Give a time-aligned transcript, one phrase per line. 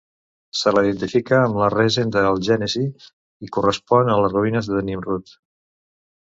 [0.59, 5.37] Se la identifica amb la Resen del Gènesi i correspon a les ruïnes de Nimrud.